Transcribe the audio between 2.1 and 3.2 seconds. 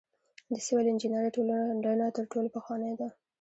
تر ټولو پخوانۍ ده.